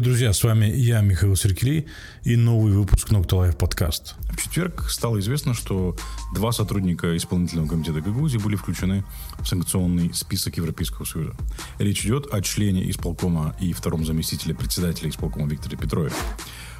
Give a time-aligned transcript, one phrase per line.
[0.00, 1.88] Друзья, с вами я, Михаил Серкели,
[2.22, 4.14] и новый выпуск Nocta Life подкаст.
[4.30, 5.96] В четверг стало известно, что
[6.32, 9.04] два сотрудника исполнительного комитета Гагаузии были включены
[9.40, 11.34] в санкционный список Европейского Союза.
[11.80, 16.12] Речь идет о члене исполкома и втором заместителе председателя исполкома Викторе Петрове.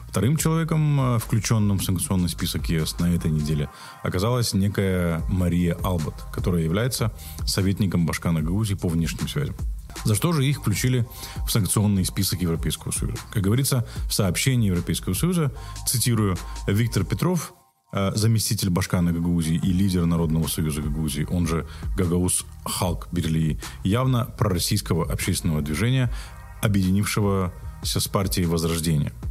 [0.09, 3.69] Вторым человеком, э, включенным в санкционный список ЕС на этой неделе,
[4.05, 7.13] оказалась некая Мария Албат, которая является
[7.45, 9.57] советником Башкана Гагаузии по внешним связям.
[10.05, 11.07] За что же их включили
[11.47, 13.19] в санкционный список Европейского Союза?
[13.31, 15.53] Как говорится в сообщении Европейского Союза,
[15.87, 17.53] цитирую, Виктор Петров,
[17.93, 21.67] э, заместитель Башкана Гагаузии и лидер Народного союза Гагаузии, он же
[21.97, 26.13] Гагаус Халк Берлии, явно пророссийского общественного движения,
[26.63, 29.13] объединившегося с партией Возрождения–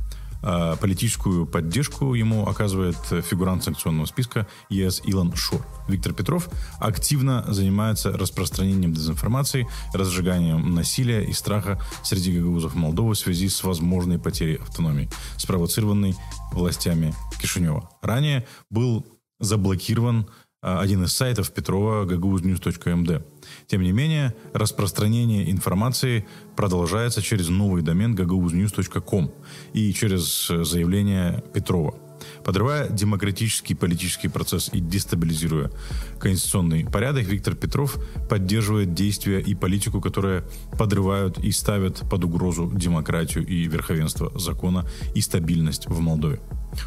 [0.80, 5.66] политическую поддержку ему оказывает фигурант санкционного списка ЕС Илон Шур.
[5.88, 13.50] Виктор Петров активно занимается распространением дезинформации, разжиганием насилия и страха среди гагаузов Молдовы в связи
[13.50, 16.16] с возможной потерей автономии, спровоцированной
[16.52, 17.90] властями Кишинева.
[18.02, 19.06] Ранее был
[19.40, 23.24] заблокирован а, один из сайтов Петрова gagauznews.md.
[23.68, 29.32] Тем не менее, распространение информации продолжается через новый домен gagauznews.com
[29.74, 32.00] и через заявление Петрова.
[32.44, 35.72] Подрывая демократический политический процесс и дестабилизируя
[36.20, 37.98] конституционный порядок, Виктор Петров
[38.30, 40.44] поддерживает действия и политику, которые
[40.78, 46.40] подрывают и ставят под угрозу демократию и верховенство закона и стабильность в Молдове.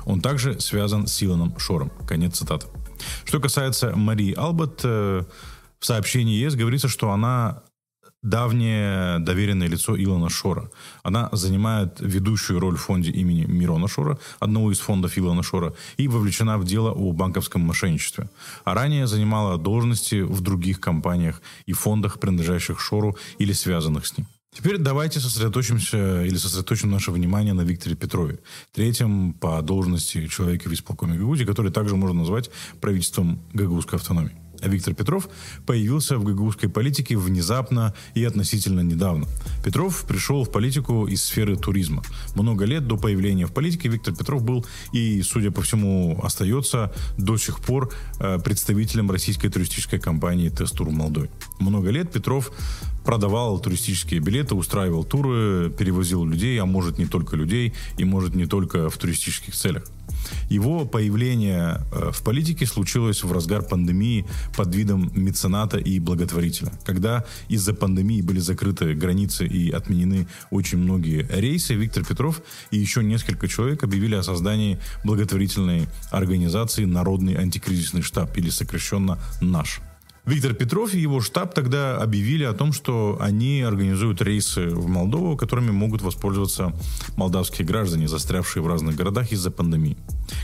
[0.05, 1.91] Он также связан с Илоном Шором.
[2.07, 2.67] Конец цитаты.
[3.25, 5.25] Что касается Марии Албат, э,
[5.79, 7.63] в сообщении ЕС говорится, что она
[8.23, 10.71] давнее доверенное лицо Илона Шора.
[11.03, 16.09] Она занимает ведущую роль в фонде имени Мирона Шора, одного из фондов Илона Шора, и
[16.09, 18.29] вовлечена в дело о банковском мошенничестве.
[18.65, 24.27] А ранее занимала должности в других компаниях и фондах, принадлежащих Шору или связанных с ним.
[24.53, 28.41] Теперь давайте сосредоточимся или сосредоточим наше внимание на Викторе Петрове,
[28.73, 34.37] третьем по должности человека в исполкоме Гагаузии, который также можно назвать правительством Гагаузской автономии.
[34.63, 35.29] Виктор Петров
[35.67, 39.27] появился в гагаузской политике внезапно и относительно недавно.
[39.65, 42.03] Петров пришел в политику из сферы туризма.
[42.35, 47.37] Много лет до появления в политике Виктор Петров был и, судя по всему, остается до
[47.37, 51.31] сих пор э, представителем российской туристической компании «Тестур» в Молдове.
[51.59, 52.53] Много лет Петров
[53.05, 58.47] продавал туристические билеты, устраивал туры, перевозил людей, а может не только людей, и может не
[58.47, 59.85] только в туристических целях.
[60.49, 66.73] Его появление э, в политике случилось в разгар пандемии под видом мецената и благотворителя.
[66.85, 73.03] Когда из-за пандемии были закрыты границы и отменены очень многие рейсы, Виктор Петров и еще
[73.03, 79.81] несколько человек объявили о создании благотворительной организации «Народный антикризисный штаб» или сокращенно «НАШ».
[80.27, 85.37] Виктор Петров и его штаб тогда объявили о том, что они организуют рейсы в Молдову,
[85.37, 86.73] которыми могут воспользоваться
[87.17, 89.97] молдавские граждане, застрявшие в разных городах из-за пандемии.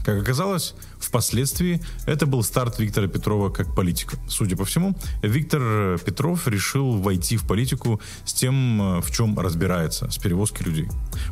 [0.04, 4.16] Как оказалось, впоследствии это был старт Виктора Петрова как политика.
[4.28, 10.18] Судя по всему, Виктор Петров решил войти в политику с тем, в чем разбирается, с
[10.18, 10.88] перевозкой людей.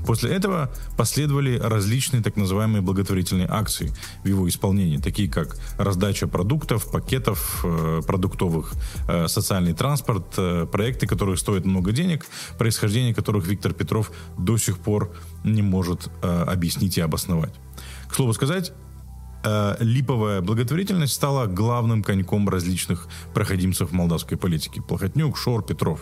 [0.07, 6.91] После этого последовали различные так называемые благотворительные акции в его исполнении, такие как раздача продуктов,
[6.91, 8.03] пакетов, э,
[8.35, 8.73] продуктовых,
[9.09, 12.27] э, социальный транспорт, э, проекты, которые стоят много денег,
[12.59, 15.11] происхождение которых Виктор Петров до сих пор
[15.45, 17.55] не может объяснить и обосновать.
[18.09, 18.73] К слову сказать,
[19.45, 24.83] э, липовая благотворительность стала главным коньком различных проходимцев молдавской политики.
[24.89, 26.01] Плохотнюк, Шор, Петров.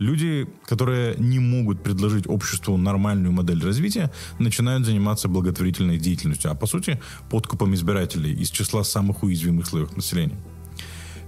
[0.00, 6.66] Люди, которые не могут предложить обществу нормальную модель развития, начинают заниматься благотворительной деятельностью, а по
[6.66, 7.00] сути
[7.30, 10.36] подкупом избирателей из числа самых уязвимых слоев населения.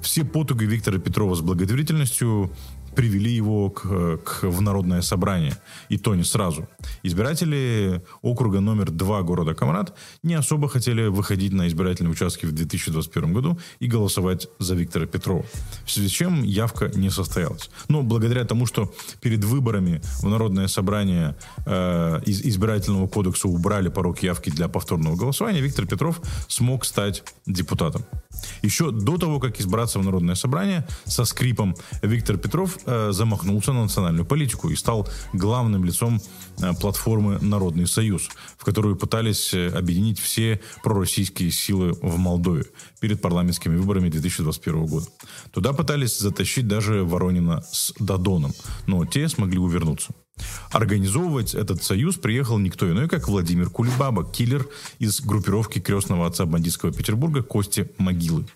[0.05, 2.51] Все потуги Виктора Петрова с благотворительностью
[2.95, 5.57] привели его к, к, в народное собрание.
[5.89, 6.69] И то не сразу.
[7.03, 13.33] Избиратели округа номер два города Камрад не особо хотели выходить на избирательные участки в 2021
[13.33, 15.45] году и голосовать за Виктора Петрова.
[15.85, 17.71] В связи с чем явка не состоялась.
[17.89, 24.23] Но благодаря тому, что перед выборами в народное собрание э, из избирательного кодекса убрали порог
[24.23, 28.05] явки для повторного голосования, Виктор Петров смог стать депутатом.
[28.63, 33.83] Еще до того, как избраться в Народное собрание, со скрипом Виктор Петров э, замахнулся на
[33.83, 36.21] национальную политику и стал главным лицом
[36.59, 42.65] э, платформы «Народный союз», в которую пытались э, объединить все пророссийские силы в Молдове
[43.01, 45.07] перед парламентскими выборами 2021 года.
[45.51, 48.53] Туда пытались затащить даже Воронина с Дадоном,
[48.87, 50.13] но те смогли увернуться.
[50.71, 54.67] Организовывать этот союз приехал никто иной, как Владимир Кулибаба, киллер
[54.99, 58.47] из группировки крестного отца бандитского Петербурга Кости Могилы.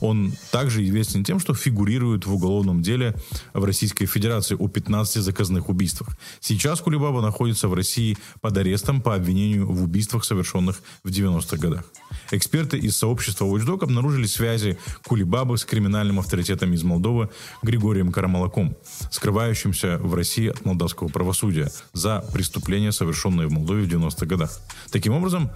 [0.00, 3.14] Он также известен тем, что фигурирует в уголовном деле
[3.54, 6.16] в Российской Федерации о 15 заказных убийствах.
[6.40, 11.84] Сейчас Кулибаба находится в России под арестом по обвинению в убийствах, совершенных в 90-х годах.
[12.32, 17.28] Эксперты из сообщества Watchdog обнаружили связи Кулибабы с криминальным авторитетом из Молдовы
[17.62, 18.74] Григорием Карамалаком,
[19.10, 24.58] скрывающимся в России от молдавского правосудия за преступления, совершенные в Молдове в 90-х годах.
[24.90, 25.50] Таким образом,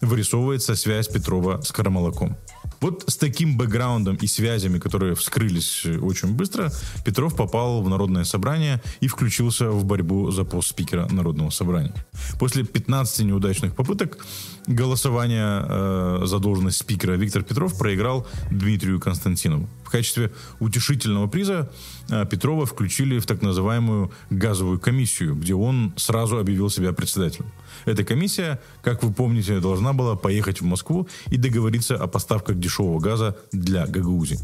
[0.00, 2.36] вырисовывается связь Петрова с Карамалаком.
[2.80, 6.72] Вот с таким бэкграундом и связями, которые вскрылись очень быстро,
[7.04, 11.94] Петров попал в Народное собрание и включился в борьбу за пост спикера Народного собрания.
[12.38, 14.18] После 15 неудачных попыток
[14.66, 19.68] голосования э, за должность спикера Виктор Петров проиграл Дмитрию Константинову.
[19.84, 20.30] В качестве
[20.60, 21.70] утешительного приза
[22.08, 27.50] э, Петрова включили в так называемую газовую комиссию, где он сразу объявил себя председателем.
[27.84, 33.00] Эта комиссия, как вы помните, должна была поехать в Москву и договориться о поставках дешевого
[33.00, 34.38] газа для Гагаузии.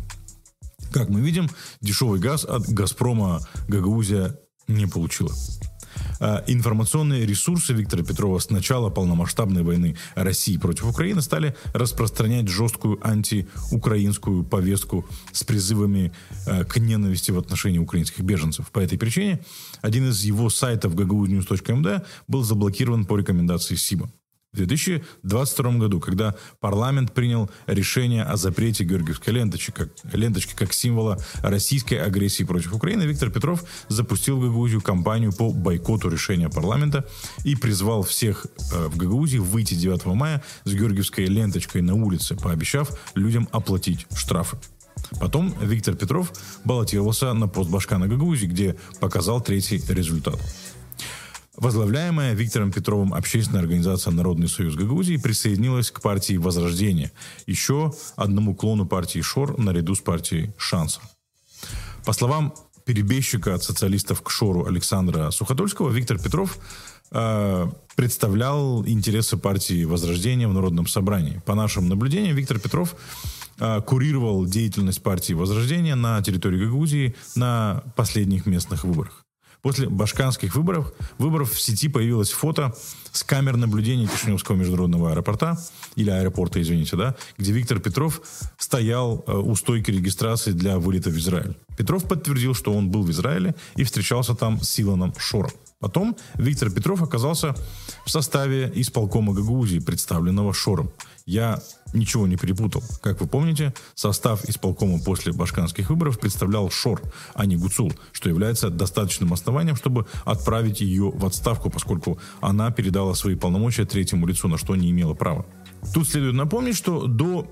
[0.92, 1.48] Как мы видим,
[1.80, 4.36] дешевый газ от «Газпрома» Гагаузия
[4.66, 5.32] не получила.
[6.18, 12.98] А информационные ресурсы Виктора Петрова с начала полномасштабной войны России против Украины стали распространять жесткую
[13.06, 16.12] антиукраинскую повестку с призывами
[16.46, 18.70] а, к ненависти в отношении украинских беженцев.
[18.70, 19.40] По этой причине
[19.82, 24.10] один из его сайтов gagaunews.md был заблокирован по рекомендации СИБа.
[24.56, 31.18] В 2022 году, когда парламент принял решение о запрете георгиевской ленточки как, ленточки как символа
[31.42, 37.04] российской агрессии против Украины, Виктор Петров запустил в Гагаузию кампанию по бойкоту решения парламента
[37.44, 42.98] и призвал всех э, в Гагаузии выйти 9 мая с георгиевской ленточкой на улице, пообещав
[43.14, 44.56] людям оплатить штрафы.
[45.20, 46.32] Потом Виктор Петров
[46.64, 50.40] баллотировался на пост Башка на Гагаузии, где показал третий результат.
[51.56, 57.12] Возглавляемая Виктором Петровым общественная организация «Народный союз Гагаузии» присоединилась к партии «Возрождение»,
[57.46, 61.00] еще одному клону партии «Шор» наряду с партией «Шанса».
[62.04, 62.54] По словам
[62.84, 66.58] перебежчика от социалистов к Шору Александра Суходольского, Виктор Петров
[67.10, 67.66] э,
[67.96, 71.42] представлял интересы партии «Возрождение» в Народном собрании.
[71.46, 72.94] По нашим наблюдениям, Виктор Петров
[73.58, 79.25] э, курировал деятельность партии «Возрождение» на территории Гагаузии на последних местных выборах.
[79.66, 82.72] После башканских выборов, выборов в сети появилось фото
[83.10, 85.58] с камер наблюдения Кишиневского международного аэропорта,
[85.96, 88.20] или аэропорта, извините, да, где Виктор Петров
[88.58, 91.56] стоял э, у стойки регистрации для вылета в Израиль.
[91.76, 95.50] Петров подтвердил, что он был в Израиле и встречался там с Силаном Шором.
[95.80, 97.56] Потом Виктор Петров оказался
[98.04, 100.92] в составе исполкома Гагаузии, представленного Шором.
[101.26, 101.60] Я
[101.92, 102.82] ничего не перепутал.
[103.00, 107.02] Как вы помните, состав исполкома после башканских выборов представлял Шор,
[107.34, 113.14] а не Гуцул, что является достаточным основанием, чтобы отправить ее в отставку, поскольку она передала
[113.14, 115.46] свои полномочия третьему лицу, на что не имела права.
[115.94, 117.50] Тут следует напомнить, что до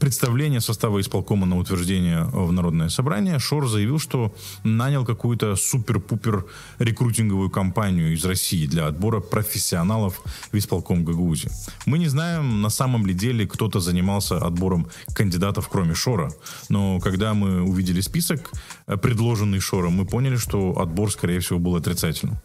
[0.00, 6.46] представления состава исполкома на утверждение в Народное собрание, Шор заявил, что нанял какую-то супер-пупер
[6.78, 11.50] рекрутинговую кампанию из России для отбора профессионалов в исполком Гагаузии.
[11.86, 16.32] Мы не знаем, на самом ли деле кто-то занимался отбором кандидатов, кроме Шора.
[16.70, 18.50] Но когда мы увидели список,
[18.86, 22.38] э, предложенный Шором, мы поняли, что отбор, скорее всего, был отрицательным.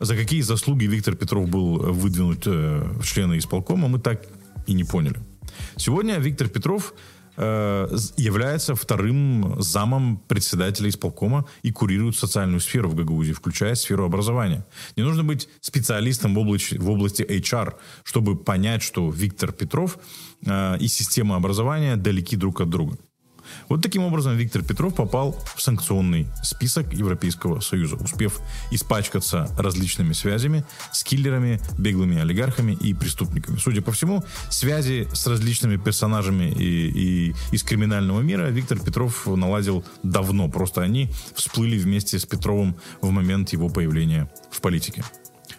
[0.00, 4.22] За какие заслуги Виктор Петров был выдвинут э, в члены исполкома, мы так
[4.66, 5.18] и не поняли.
[5.76, 6.94] Сегодня Виктор Петров
[7.36, 14.64] э, является вторым замом председателя исполкома и курирует социальную сферу в Гагаузии, включая сферу образования.
[14.96, 19.98] Не нужно быть специалистом в области, в области HR, чтобы понять, что Виктор Петров
[20.44, 22.96] э, и система образования далеки друг от друга.
[23.68, 28.40] Вот таким образом Виктор Петров попал в санкционный список Европейского Союза, успев
[28.70, 33.58] испачкаться различными связями с киллерами, беглыми олигархами и преступниками.
[33.58, 39.84] Судя по всему, связи с различными персонажами и, и из криминального мира Виктор Петров наладил
[40.02, 45.04] давно, просто они всплыли вместе с Петровым в момент его появления в политике.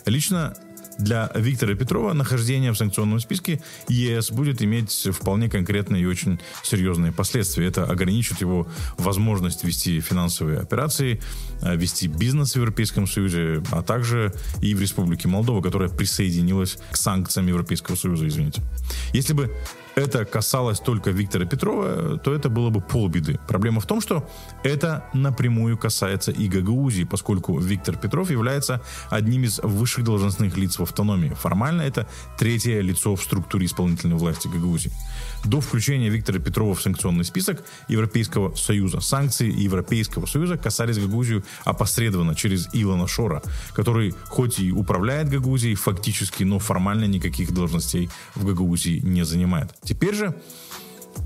[0.06, 0.54] Лично
[0.98, 7.12] для Виктора Петрова нахождение в санкционном списке ЕС будет иметь вполне конкретные и очень серьезные
[7.12, 7.68] последствия.
[7.68, 11.22] Это ограничит его возможность вести финансовые операции,
[11.62, 16.98] э, вести бизнес в Европейском Союзе, а также и в Республике Молдова, которая присоединилась к
[16.98, 18.62] санкциям Европейского Союза, извините.
[19.14, 19.52] Если бы
[19.96, 23.40] это касалось только Виктора Петрова, то это было бы полбеды.
[23.48, 24.30] Проблема в том, что
[24.64, 30.84] это напрямую касается и Гагаузии, поскольку Виктор Петров является одним из высших должностных лиц в
[30.84, 31.36] автономии.
[31.40, 32.08] Формально это
[32.38, 34.92] третье лицо в структуре исполнительной власти Гагаузии.
[35.46, 42.36] До включения Виктора Петрова в санкционный список Европейского Союза санкции Европейского Союза касались Гагаузию опосредованно
[42.36, 43.42] через Илона Шора,
[43.74, 49.76] который хоть и управляет Гагаузией фактически, но формально никаких должностей в Гагаузии не занимает.
[49.84, 50.36] Теперь же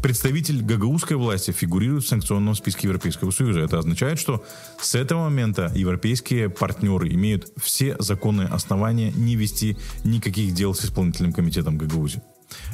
[0.01, 3.61] представитель гагаузской власти фигурирует в санкционном списке Европейского Союза.
[3.61, 4.43] Это означает, что
[4.79, 11.33] с этого момента европейские партнеры имеют все законные основания не вести никаких дел с исполнительным
[11.33, 12.21] комитетом Гагаузии.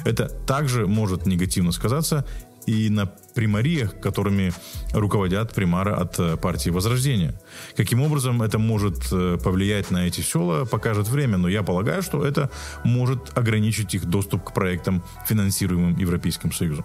[0.04, 2.26] Это также может негативно сказаться
[2.66, 4.52] и на примариях, которыми
[4.92, 7.34] руководят примары от э, партии Возрождения.
[7.76, 12.24] Каким образом это может э, повлиять на эти села, покажет время, но я полагаю, что
[12.24, 12.50] это
[12.84, 16.84] может ограничить их доступ к проектам, финансируемым Европейским Союзом.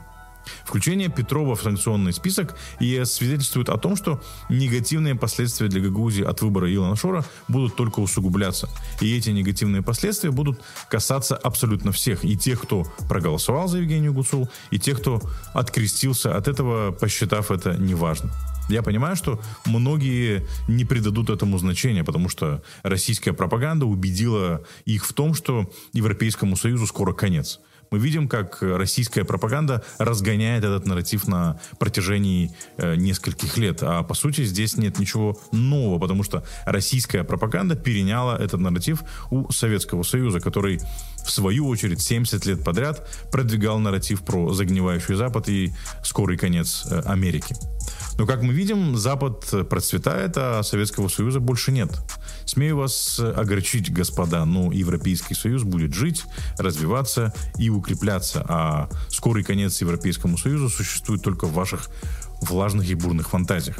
[0.65, 6.41] Включение Петрова в санкционный список ЕС свидетельствует о том, что негативные последствия для Гагаузии от
[6.41, 8.69] выбора Илона Шора будут только усугубляться.
[9.01, 12.23] И эти негативные последствия будут касаться абсолютно всех.
[12.23, 15.21] И тех, кто проголосовал за Евгению Гуцул, и тех, кто
[15.53, 18.31] открестился от этого, посчитав это неважно.
[18.69, 25.13] Я понимаю, что многие не придадут этому значения, потому что российская пропаганда убедила их в
[25.13, 27.59] том, что Европейскому Союзу скоро конец
[27.91, 33.79] мы видим, как российская пропаганда разгоняет этот нарратив на протяжении э, нескольких лет.
[33.81, 39.51] А по сути здесь нет ничего нового, потому что российская пропаганда переняла этот нарратив у
[39.51, 40.79] Советского Союза, который
[41.25, 47.01] в свою очередь 70 лет подряд продвигал нарратив про загнивающий Запад и скорый конец э,
[47.05, 47.55] Америки.
[48.19, 51.89] Но, как мы видим, Запад процветает, а Советского Союза больше нет.
[52.45, 56.25] Смею вас огорчить, господа, но Европейский Союз будет жить,
[56.57, 61.89] развиваться и укрепляться, а скорый конец Европейскому Союзу существует только в ваших
[62.41, 63.77] влажных и бурных фантазиях.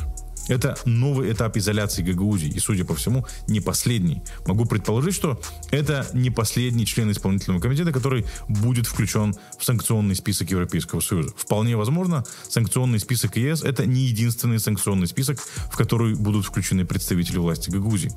[0.50, 4.22] Это новый этап изоляции Гагаузии, и, судя по всему, не последний.
[4.46, 5.39] Могу предположить, что
[5.72, 11.32] это не последний член исполнительного комитета, который будет включен в санкционный список Европейского Союза.
[11.38, 15.39] Вполне возможно, санкционный список ЕС— это не единственный санкционный список,
[15.72, 18.12] в который будут включены представители власти Гагаузии.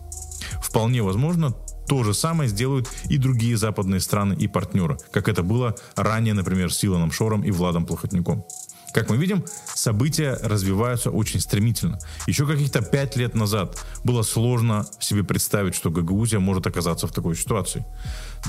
[0.62, 1.54] Вполне возможно,
[1.86, 6.72] то же самое сделают и другие западные страны и партнеры, как это было ранее, например,
[6.72, 8.44] с Илоном Шором и Владом Плохотником.
[8.92, 9.44] Как мы видим,
[9.74, 11.98] события развиваются очень стремительно.
[12.26, 17.34] Еще каких-то пять лет назад было сложно себе представить, что Гагаузия может оказаться в такой
[17.34, 17.86] ситуации.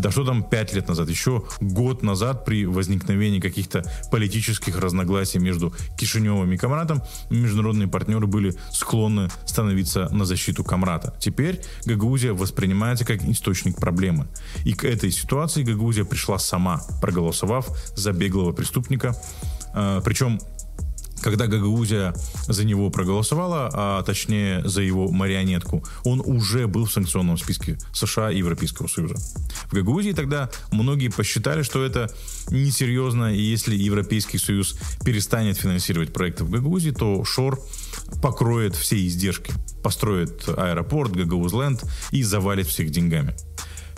[0.01, 1.09] Да что там пять лет назад?
[1.09, 8.53] Еще год назад при возникновении каких-то политических разногласий между Кишиневым и Камратом международные партнеры были
[8.71, 11.15] склонны становиться на защиту Камрата.
[11.19, 14.27] Теперь Гагаузия воспринимается как источник проблемы.
[14.65, 19.15] И к этой ситуации Гагаузия пришла сама, проголосовав за беглого преступника,
[19.73, 20.39] Причем
[21.23, 22.13] когда Гагаузия
[22.47, 28.29] за него проголосовала, а точнее за его марионетку, он уже был в санкционном списке США
[28.29, 29.15] и Европейского Союза.
[29.67, 32.11] В Гагаузии тогда многие посчитали, что это
[32.51, 37.59] несерьезно, и если Европейский Союз перестанет финансировать проекты в Гагаузии, то Шор
[38.21, 43.33] покроет все издержки, построит аэропорт, Гагаузленд и завалит всех деньгами.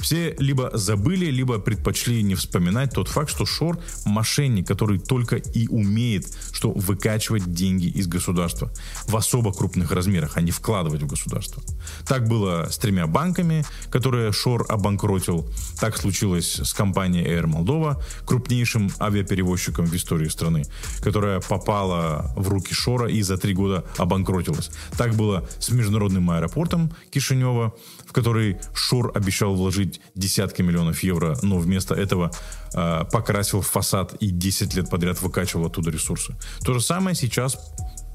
[0.05, 5.67] Все либо забыли, либо предпочли не вспоминать тот факт, что Шор мошенник, который только и
[5.67, 8.71] умеет, что выкачивать деньги из государства
[9.07, 11.63] в особо крупных размерах, а не вкладывать в государство.
[12.07, 15.49] Так было с тремя банками, которые Шор обанкротил.
[15.79, 20.65] Так случилось с компанией Air Moldova, крупнейшим авиаперевозчиком в истории страны,
[21.01, 24.69] которая попала в руки Шора и за три года обанкротилась.
[24.99, 27.73] Так было с международным аэропортом Кишинева,
[28.15, 32.31] который Шор обещал вложить десятки миллионов евро, но вместо этого
[32.73, 36.33] э, покрасил фасад и 10 лет подряд выкачивал оттуда ресурсы.
[36.63, 37.57] То же самое сейчас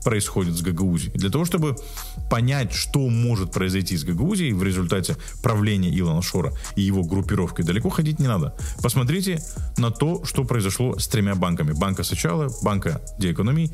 [0.03, 1.13] происходит с Гагаузией.
[1.13, 1.77] Для того, чтобы
[2.31, 7.91] понять, что может произойти с Гагаузией в результате правления Илона Шора и его группировкой, далеко
[7.91, 8.57] ходить не надо.
[8.83, 9.43] Посмотрите
[9.77, 11.73] на то, что произошло с тремя банками.
[11.73, 13.71] Банка Сачала, Банка Диэкономии,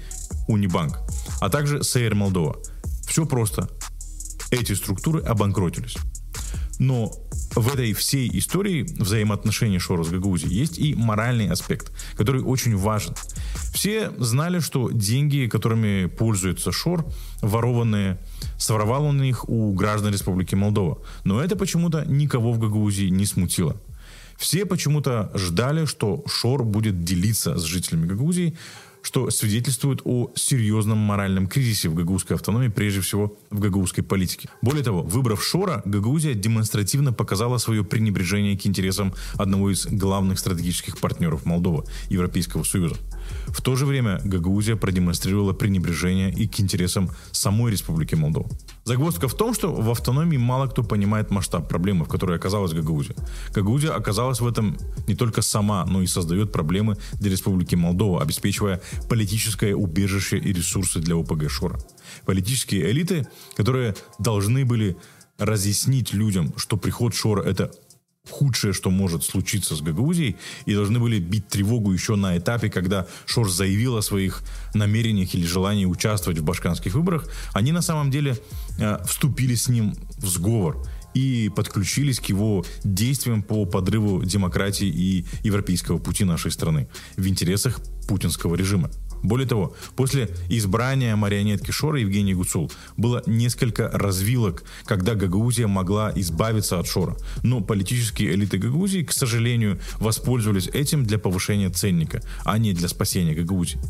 [0.49, 0.99] Унибанк,
[1.41, 2.57] а также Сейр Молдова.
[3.07, 3.69] Все просто.
[4.51, 5.97] Эти структуры обанкротились.
[6.79, 7.13] Но
[7.55, 13.15] в этой всей истории взаимоотношений Шора с Гагаузией есть и моральный аспект, который очень важен.
[13.73, 17.07] Все знали, что деньги, которыми пользуется Шор,
[17.41, 18.19] ворованные,
[18.59, 20.99] своровал он их у граждан Республики Молдова.
[21.25, 23.77] Но это почему-то никого в Гагаузии не смутило.
[24.37, 28.57] Все почему-то ждали, что Шор будет делиться с жителями Гагаузии
[29.07, 34.49] что свидетельствует о серьезном моральном кризисе в гагаузской автономии, прежде всего в гагаузской политике.
[34.63, 40.99] Более того, выбрав Шора, Гагаузия демонстративно показала свое пренебрежение к интересам одного из главных стратегических
[40.99, 42.97] партнеров Молдовы– Европейского Союза.
[43.49, 48.49] В то же время Гагаузия продемонстрировала пренебрежение и к интересам самой Республики Молдова.
[48.85, 53.17] Загвоздка в том, что в автономии мало кто понимает масштаб проблемы, в которой оказалась Гагаузия.
[53.55, 58.81] Гагаузия оказалась в этом не только сама, но и создает проблемы для Республики Молдова, обеспечивая
[59.09, 61.79] политическое убежище и ресурсы для ОПГ Шора.
[62.25, 64.97] Политические элиты, которые должны были
[65.39, 67.71] разъяснить людям, что приход Шора– это
[68.31, 73.07] худшее, что может случиться с Гагаузией, и должны были бить тревогу еще на этапе, когда
[73.27, 74.43] Шорс заявил о своих
[74.75, 78.39] намерениях или желании участвовать в башканских выборах, они на самом деле
[78.79, 85.25] э, вступили с ним в сговор и подключились к его действиям по подрыву демократии и
[85.43, 88.91] европейского пути нашей страны в интересах путинского режима.
[89.27, 96.79] Более того, после избрания марионетки Шора Евгений Гуцул было несколько развилок, когда Гагаузия могла избавиться
[96.79, 97.17] от Шора.
[97.43, 103.35] Но политические элиты Гагаузии, к сожалению, воспользовались этим для повышения ценника, а не для спасения
[103.35, 103.81] Гагаузии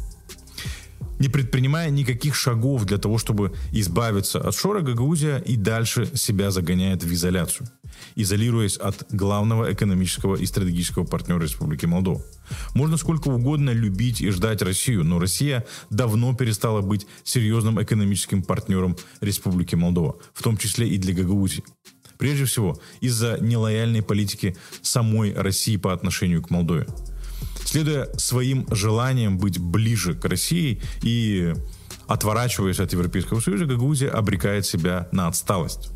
[1.18, 7.04] не предпринимая никаких шагов для того, чтобы избавиться от Шора, Гагаузия и дальше себя загоняет
[7.04, 7.68] в изоляцию,
[8.14, 12.22] изолируясь от главного экономического и стратегического партнера Республики Молдова.
[12.74, 18.96] Можно сколько угодно любить и ждать Россию, но Россия давно перестала быть серьезным экономическим партнером
[19.20, 21.64] Республики Молдова, в том числе и для Гагаузии.
[22.18, 26.86] Прежде всего, из-за нелояльной политики самой России по отношению к Молдове
[27.66, 31.52] следуя своим желаниям быть ближе к России и
[32.06, 35.90] отворачиваясь от Европейского Союза, Гагаузия обрекает себя на отсталость.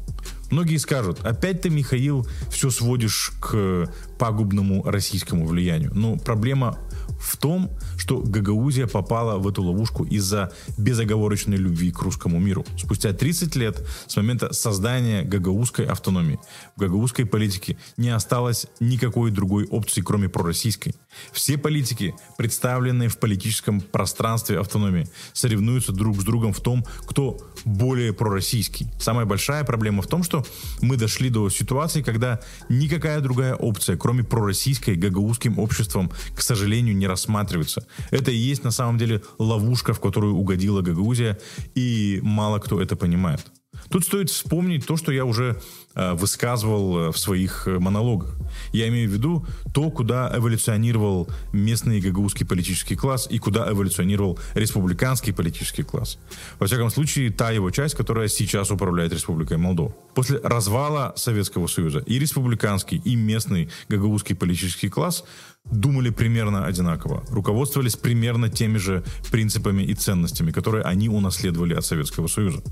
[0.50, 5.92] Многие скажут, опять ты, Михаил, все сводишь к пагубному российскому влиянию.
[5.94, 6.76] Но проблема
[7.20, 12.64] в том, что Гагаузия попала в эту ловушку из-за безоговорочной любви к русскому миру.
[12.78, 16.40] Спустя 30 лет с момента создания гагаузской автономии
[16.76, 20.94] в гагаузской политике не осталось никакой другой опции, кроме пророссийской.
[21.30, 28.14] Все политики, представленные в политическом пространстве автономии, соревнуются друг с другом в том, кто более
[28.14, 28.88] пророссийский.
[28.98, 30.46] Самая большая проблема в том, что
[30.80, 32.40] мы дошли до ситуации, когда
[32.70, 37.86] никакая другая опция, кроме пророссийской, гагаузским обществом, к сожалению, не рассматривается.
[38.10, 41.38] Это и есть на самом деле ловушка, в которую угодила Гагаузия,
[41.74, 43.50] и мало кто это понимает.
[43.88, 45.60] Тут стоит вспомнить то, что я уже
[45.94, 48.36] э, высказывал э, в своих э, монологах.
[48.72, 55.32] Я имею в виду то, куда эволюционировал местный гагаузский политический класс и куда эволюционировал республиканский
[55.32, 56.18] политический класс.
[56.58, 59.94] Во всяком случае, та его часть, которая сейчас управляет Республикой Молдова.
[60.14, 65.24] После развала Советского Союза и республиканский, и местный гагаузский политический класс
[65.70, 72.26] думали примерно одинаково, руководствовались примерно теми же принципами и ценностями, которые они унаследовали от Советского
[72.26, 72.62] Союза.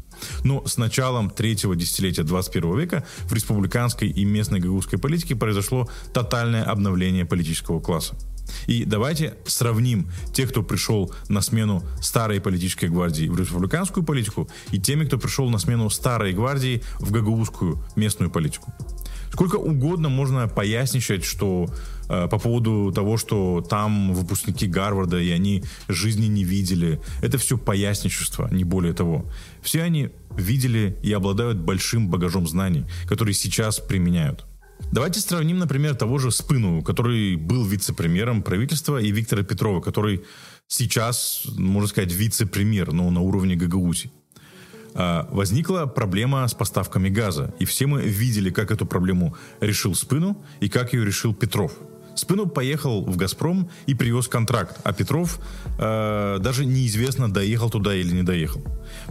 [0.45, 6.65] Но с началом третьего десятилетия 21 века в республиканской и местной гагаузской политике произошло тотальное
[6.65, 8.17] обновление политического класса.
[8.67, 14.79] И давайте сравним тех, кто пришел на смену старой политической гвардии в республиканскую политику, и
[14.79, 18.73] теми, кто пришел на смену старой гвардии в гагаузскую местную политику.
[19.33, 21.67] Сколько угодно можно поясничать, что
[22.09, 27.01] э, по поводу того, что там выпускники Гарварда, и они жизни не видели.
[27.23, 29.27] Это все поясничество, не более того.
[29.63, 34.45] Все они видели и обладают большим багажом знаний, которые сейчас применяют.
[34.93, 40.23] Давайте сравним, например, того же Спыну, который был вице-премьером правительства, и Виктора Петрова, который
[40.67, 44.11] сейчас, можно сказать, вице-премьер, но на уровне Гагаузии.
[44.95, 47.55] А, возникла проблема с поставками газа.
[47.59, 51.73] И все мы видели, как эту проблему решил Спыну и как ее решил Петров.
[52.19, 55.39] Спынов поехал в «Газпром» и привез контракт, а Петров
[55.79, 58.61] э, даже неизвестно, доехал туда или не доехал.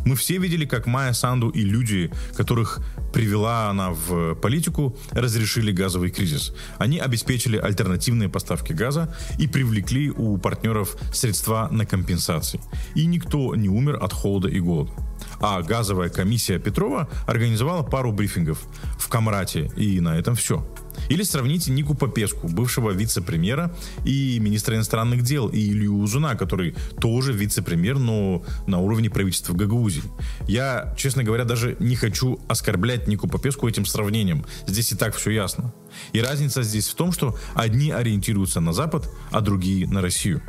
[0.06, 2.80] Мы все видели, как Майя Санду и люди, которых
[3.14, 6.54] привела она в политику, разрешили газовый кризис.
[6.78, 12.60] Они обеспечили альтернативные поставки газа и привлекли у партнеров средства на компенсации.
[12.96, 14.92] И никто не умер от холода и голода.
[15.40, 18.60] А газовая комиссия Петрова организовала пару брифингов
[18.98, 20.66] в Камрате, и на этом все.
[21.10, 27.34] Или сравните Нику Попеску, бывшего вице-премьера и министра иностранных дел, и Илью Узуна, который тоже
[27.34, 30.04] вице-премьер, но на уровне правительства Гагаузии.
[30.48, 34.46] Я, честно говоря, даже не хочу оскорблять Нику Попеску этим сравнением.
[34.66, 35.74] Здесь и так все ясно.
[36.14, 40.42] И разница здесь в том, что одни ориентируются на Запад, а другие на Россию.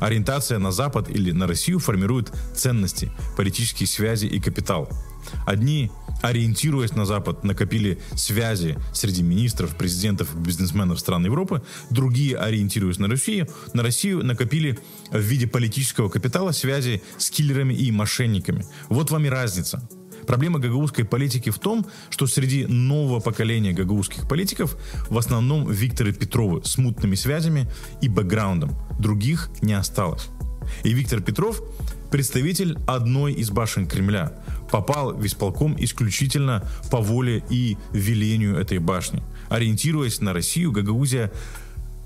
[0.00, 4.88] Ориентация на Запад или на Россию формирует ценности, политические связи и капитал.
[5.46, 5.90] Одни,
[6.22, 11.62] ориентируясь на Запад, накопили связи среди министров, президентов, бизнесменов стран Европы.
[11.90, 14.78] Другие, ориентируясь на Россию, на Россию накопили
[15.10, 18.64] в виде политического капитала связи с киллерами и мошенниками.
[18.88, 19.88] Вот вам и разница.
[20.26, 24.76] Проблема гагаузской политики в том, что среди нового поколения гагаузских политиков
[25.10, 28.74] в основном Викторы Петровы с мутными связями и бэкграундом.
[28.98, 30.28] Других не осталось.
[30.82, 31.62] И Виктор Петров
[32.10, 34.32] представитель одной из башен Кремля,
[34.70, 39.22] попал в исполком исключительно по воле и велению этой башни.
[39.48, 41.30] Ориентируясь на Россию, Гагаузия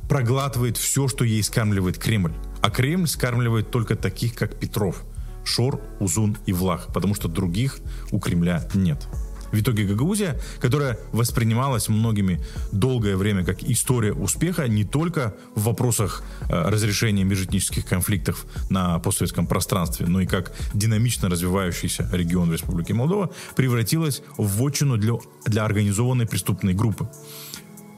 [0.08, 2.32] проглатывает все, что ей скармливает Кремль.
[2.62, 5.04] А Кремль скармливает только таких, как Петров–
[5.48, 7.78] Шор, Узун и Влах, потому что других
[8.10, 9.08] у Кремля нет.
[9.52, 12.40] В итоге Гагаузия, которая воспринималась многими
[12.72, 19.46] долгое время как история успеха не только в вопросах э, разрешения межэтнических конфликтов на постсоветском
[19.46, 25.14] пространстве, но и как динамично развивающийся регион Республики Молдова, превратилась в вотчину для,
[25.46, 27.08] для организованной преступной группы,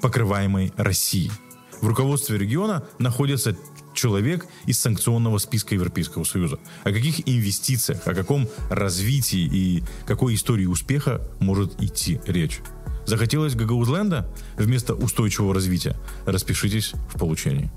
[0.01, 1.33] покрываемой Россией.
[1.81, 3.57] В руководстве региона находятся
[4.01, 6.59] человек из санкционного списка Европейского Союза.
[6.85, 12.61] О каких инвестициях, о каком развитии и какой истории успеха может идти речь?
[13.07, 15.97] Захотелось Гагаузленда вместо устойчивого развития?
[16.27, 17.71] Распишитесь в получении.